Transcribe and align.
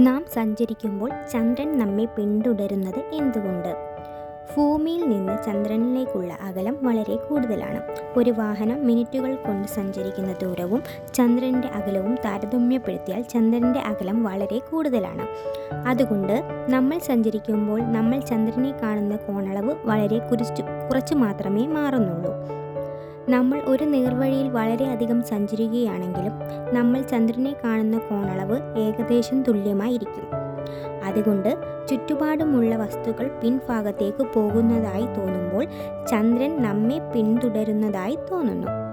നാം 0.00 0.24
സഞ്ചരിക്കുമ്പോൾ 0.34 1.10
ചന്ദ്രൻ 1.32 1.78
നമ്മെ 1.78 2.04
പിന്തുടരുന്നത് 2.04 2.98
എന്തുകൊണ്ട്? 3.12 3.74
ഭൂമിയിൽ 4.56 5.08
നിന്ന് 5.08 5.44
ചന്ദ്രനിലേക്കുള്ള 5.46 6.38
അകലം 6.42 6.78
വളരെ 6.82 7.16
കൂടുതലാണ്. 7.16 7.80
ഒരു 8.16 8.30
വാഹനം 8.30 8.86
മിനിറ്റുകൾ 8.86 9.34
കൊണ്ട് 9.34 9.68
സഞ്ചരിക്കുന്ന 9.68 10.34
ദൂരവും 10.42 10.82
ചന്ദ്രന്റെ 11.14 11.68
അകലവും 11.68 12.14
താരതമ്യപ്പെടുത്തിയാൽ 12.14 13.22
ചന്ദ്രന്റെ 13.22 13.80
അകലം 13.80 14.22
വളരെ 14.22 14.58
കൂടുതലാണ്. 14.58 15.26
അതുകൊണ്ട് 15.88 16.66
നമ്മൾ 16.68 16.98
സഞ്ചരിക്കുമ്പോൾ 16.98 17.80
നമ്മൾ 17.80 18.20
ചന്ദ്രനെ 18.20 18.72
കാണുന്ന 18.82 19.16
കോണളവ് 19.16 19.74
വളരെ 19.84 20.18
കുറിച്ച് 20.18 20.62
കുറച്ച് 20.90 21.14
മാത്രമേ 21.14 21.66
മാറുന്നുള്ളൂ. 21.66 22.61
നമ്മൾ 23.28 23.62
ഒരു 23.66 23.84
നേർവഴിയിൽ 23.84 24.48
വളരെയധികം 24.48 25.22
സഞ്ചരിക്കുകയാണെങ്കിലും 25.22 26.32
നമ്മൾ 26.72 27.02
ചന്ദ്രനെ 27.02 27.56
കാണുന്ന 27.64 27.98
കോണളവ് 27.98 28.78
ഏകദേശം 28.78 29.42
തുല്യമായിരിക്കും. 29.42 30.28
അതുകൊണ്ട് 31.04 31.56
ചുറ്റുപാടുമുള്ള 31.88 32.76
വസ്തുക്കൾ 32.76 33.28
പിൻഭാഗത്തേക്ക് 33.28 34.26
പോകുന്നതായി 34.34 35.06
തോന്നുമ്പോൾ 35.06 35.64
ചന്ദ്രൻ 36.06 36.62
നമ്മെ 36.62 36.98
പിന്തുടരുന്നതായി 36.98 38.18
തോന്നുന്നു. 38.30 38.91